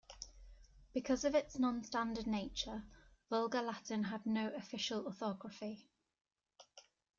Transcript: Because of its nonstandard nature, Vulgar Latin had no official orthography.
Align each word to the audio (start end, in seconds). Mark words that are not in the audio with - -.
Because 0.95 1.25
of 1.25 1.35
its 1.35 1.57
nonstandard 1.57 2.25
nature, 2.25 2.83
Vulgar 3.29 3.61
Latin 3.61 4.05
had 4.05 4.25
no 4.25 4.51
official 4.55 5.05
orthography. 5.05 5.87